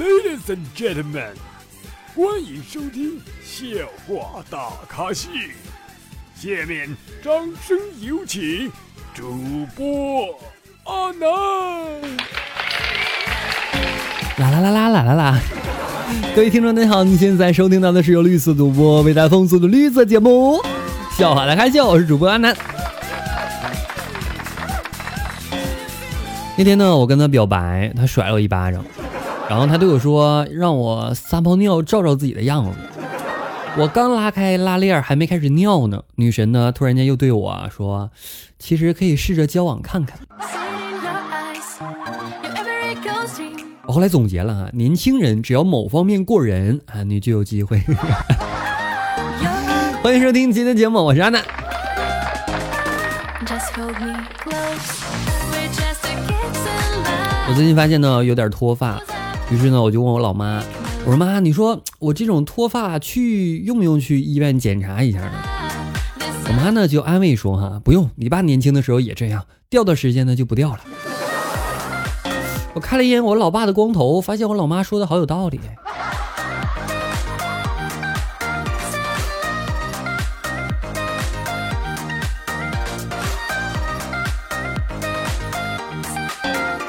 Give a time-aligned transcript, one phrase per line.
[0.00, 1.34] Ladies and gentlemen，
[2.16, 3.66] 欢迎收听笑
[4.08, 5.28] 话大咖秀。
[6.34, 6.88] 下面
[7.22, 8.72] 掌声有请
[9.12, 10.40] 主播
[10.84, 11.28] 阿南。
[14.38, 15.38] 啦啦啦啦啦啦啦！
[16.34, 20.56] 各位听众，大家好，你现在收听到的是由绿色主播为大家奉送的绿色节目
[21.14, 22.56] 《笑话大咖秀》，我是主播阿南。
[26.56, 28.82] 那天呢，我跟他表白，他甩了我一巴掌，
[29.50, 32.70] 然后他对我说让我撒泡尿照照自己的样子。
[33.76, 38.08] 我刚拉开拉链，还没开始尿呢，女神呢突然间又对我说
[38.60, 40.20] ：“其实可以试着交往看看。”
[43.86, 47.82] 我后来总结了哈，年轻人只要某方面过人啊，你就有机会。
[50.00, 51.42] 欢迎收听今天节目，我是阿南。
[57.48, 59.02] 我最近发现呢有点脱发，
[59.50, 60.62] 于是呢我就问我老妈，
[61.04, 65.32] 我说妈，你说我这种脱发去用不用去医院检查一下呢？
[66.46, 70.80] 我妈呢就安慰说哈，不用，你爸年轻的时候也这样，掉段时间呢就不掉了。
[72.74, 75.58] 我看了一眼我老爸的光头，发现我老妈说的好有道理。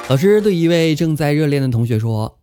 [0.07, 2.37] 老师对一位正在热恋的同学说：“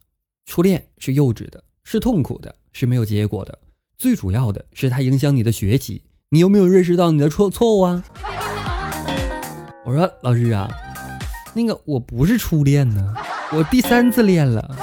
[0.49, 3.59] 初恋是幼稚的，是痛苦的，是没有结果的。
[3.99, 6.03] 最主要的是它影响你的学习。
[6.31, 8.03] 你有没有认识到你的错错误啊？”
[9.85, 10.67] 我说：“老师啊，
[11.53, 13.15] 那个我不是初恋呢，
[13.53, 14.75] 我第三次恋了。”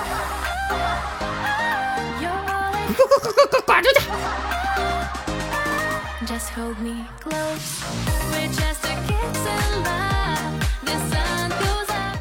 [3.66, 4.06] 滚出去！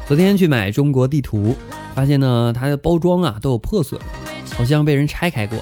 [0.07, 1.55] 昨天去买中国地图，
[1.95, 3.99] 发现呢它的包装啊都有破损，
[4.55, 5.57] 好像被人拆开过。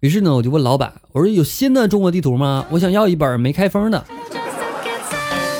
[0.00, 2.64] 于是呢我就问老板，我说有新的中国地图吗？
[2.70, 4.02] 我想要一本没开封的。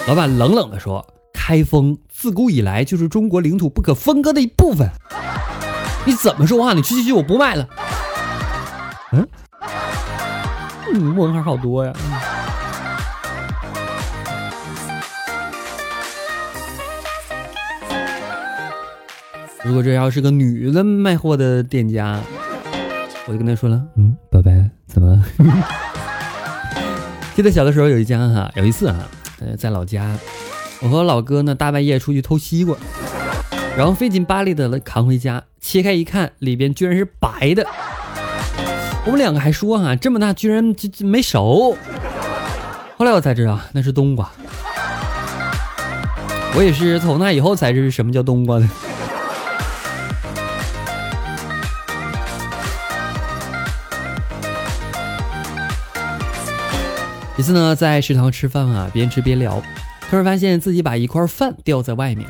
[0.07, 4.89] 老板冷冷的说：“开封自古以来就是中国领土不可分割的一部分。”
[6.07, 6.73] 你怎么说话？
[6.73, 7.69] 你去去去，我不卖了。
[9.13, 9.29] 嗯，
[10.95, 11.93] 嗯，问号好多呀。
[19.65, 22.21] 如果这要是个女的卖货的店家，
[23.27, 25.25] 我就跟他说了，嗯，拜拜，怎么了？
[27.35, 28.99] 记得小的时候有一家哈，有一次哈，
[29.41, 30.17] 呃，在老家，
[30.81, 32.77] 我和老哥呢大半夜出去偷西瓜，
[33.77, 37.67] 然后费劲巴力的扛回家，切开一看，里边居然是白的。
[39.05, 41.77] 我们两个还说哈，这么大居然这没熟。
[42.97, 44.31] 后来我才知道那是冬瓜。
[46.57, 48.69] 我也是从那以后才知道什么叫冬瓜的。
[57.39, 59.63] 一次呢，在食堂吃饭啊，边吃边聊，
[60.11, 62.29] 突然发现自己把一块饭掉在外面，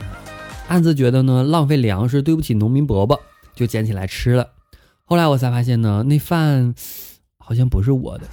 [0.69, 3.19] 暗自觉得呢浪费粮食，对不起农民伯伯，
[3.55, 4.47] 就捡起来吃了。
[5.07, 6.75] 后来我才发现呢，那饭
[7.39, 8.27] 好像不是我的。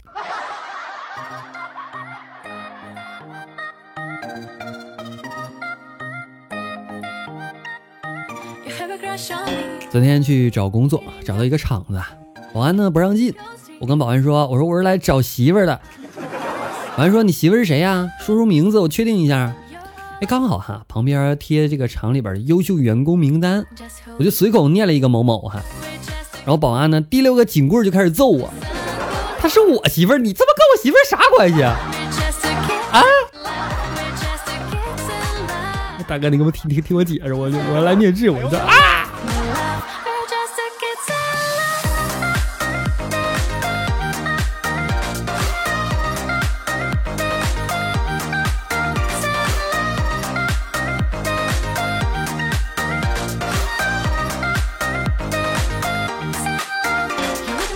[9.90, 12.02] 昨天去找工作，找到一个厂子，
[12.54, 13.34] 保安呢不让进，
[13.80, 15.80] 我跟保安说：“我说我是来找媳妇儿的。”
[16.98, 18.10] 完说：“你媳妇是谁呀？
[18.22, 19.54] 说出名字，我确定一下。”
[20.22, 23.66] 哎，刚好哈，旁边贴这个厂里边的优秀员工名单，
[24.18, 25.62] 我就随口念了一个某某哈。
[26.46, 28.50] 然后保安呢，提溜个警棍就开始揍我。
[29.40, 31.76] 她是我媳妇儿，你这么跟我媳妇儿啥关系啊？
[32.92, 33.04] 啊！
[36.08, 39.10] 大哥，你给我听听听我解释，我我来面试，我这啊！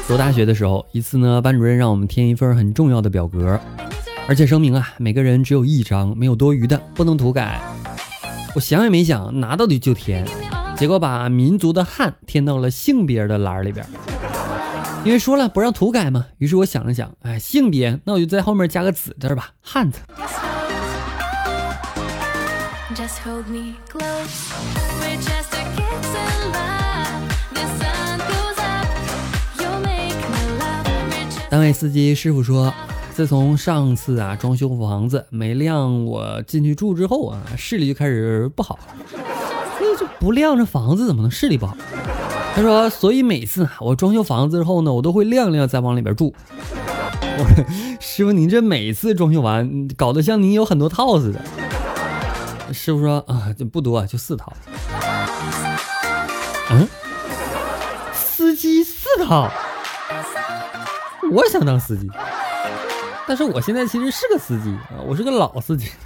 [0.09, 3.59] 读大学的时候，一次呢，班主任让我们填一份很重要的表格，
[4.27, 7.61] 而且声明啊，每个人只有一张，没有多余的，不能涂改。
[8.55, 10.25] 我想也没想，拿到的就填，
[10.75, 13.85] 结果把民族的汉填到了性别的栏里边，
[15.05, 16.25] 因为说了不让涂改嘛。
[16.39, 19.99] 于是我想了想，哎，性别，那我就在后面加个子字吧，汉子。
[31.59, 32.73] 单位司机师傅说，
[33.13, 39.17] 自从上次啊装修房子没亮，我进去住之后啊，视力就开始不好了。
[39.81, 41.75] 那就不亮，这房子怎么能视力不好？
[42.55, 46.33] 他说，所以每次啊我装修房子之后呢，我都会晾晾再往里边住。
[47.37, 47.65] 我说，
[47.99, 51.41] 师傅，您这每次装修完，搞得像您有很多套似的。
[52.71, 54.53] 师傅说啊，就不多，就四套。
[56.71, 56.87] 嗯，
[58.13, 59.51] 司机四套。
[61.31, 62.09] 我想当司机，
[63.27, 65.91] 但是我现在其实是个司机啊，我是个老司机。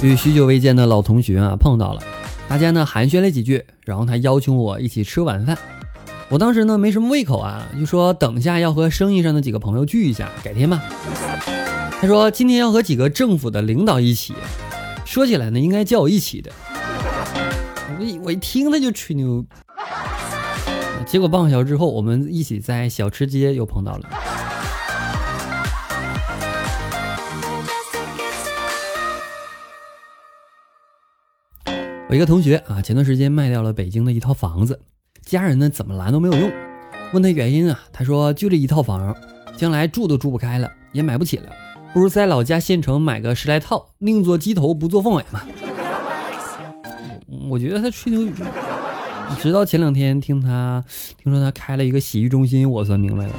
[0.00, 2.00] 与许久未见的老同学啊碰到了，
[2.48, 5.58] 大家呢寒暄了几句，然后他邀请我一起吃晚饭。
[6.28, 10.80] 我当时呢没什么胃口啊，就说等下要和生意上的几个朋友聚一下，改天吧。
[12.00, 14.32] 他说今天要和几个政府的领导一起，
[15.04, 16.52] 说起来呢应该叫我一起的。
[17.98, 19.44] 我一我一听他就吹牛，
[21.04, 24.08] 结果半个小时之后，我们一起在小吃街又碰到了。
[32.08, 34.80] 我一个同学啊，前段时间卖掉了北京的一套房子，
[35.22, 36.52] 家人呢怎么拦都没有用。
[37.12, 39.16] 问他原因啊，他说就这一套房，
[39.56, 41.50] 将来住都住不开了，也买不起了，
[41.98, 45.42] 不如在老家县城买个十来套，宁做鸡头不做凤尾嘛。
[47.50, 48.32] 我觉得他吹牛，
[49.40, 50.84] 直到前两天听他
[51.20, 53.32] 听说他开了一个洗浴中心，我算明白了。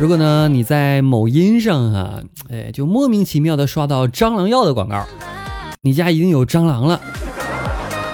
[0.00, 2.20] 如果呢你在某音上啊，
[2.50, 5.06] 哎，就莫名其妙的刷到蟑螂药的广告，
[5.84, 7.00] 你家一定有蟑螂了，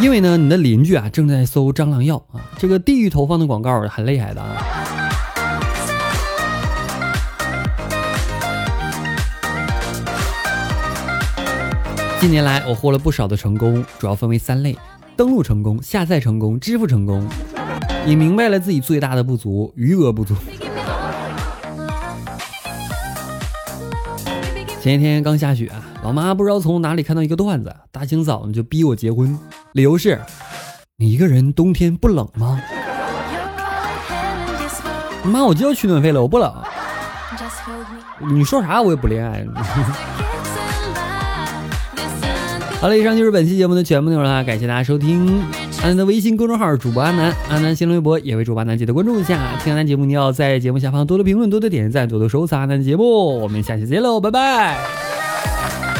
[0.00, 4.56] 因为呢你的邻居啊正在搜蟑螂药啊，这个地域投放的广告很厉害的啊。
[12.18, 14.74] 近年来我获了不少的成功，主要分为三类：
[15.14, 17.28] 登录成功、下载成功、支付成功。
[18.06, 20.34] 也明白了自己最大的不足——余额不足。
[24.80, 25.70] 前一天刚下雪，
[26.04, 29.36] 老妈不知道从哪里看到一个段子，大清早的就逼我结婚，
[29.72, 30.20] 理由是：
[30.96, 32.62] 你一个人冬天不冷吗？
[35.24, 36.54] 妈，我就要取暖费了，我不冷。
[38.30, 39.44] 你说啥我也不恋爱。
[42.80, 45.42] 好了，以上就是本期节目的全部内容了，感谢大家收听。
[45.82, 49.36] 阿南的微信公众号主播阿南，阿南新浪微博也为主播阿南记得关注一下。
[49.64, 53.40] 听阿南节目，你要在节目下方多多评论，多多点赞，多多收藏阿南的节目。
[53.40, 54.78] 我们下期再见喽，拜拜！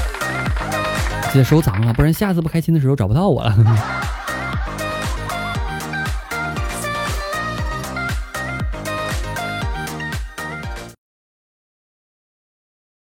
[1.33, 4.08] 记得收藏啊，不然下次不开心的时候找不到我了。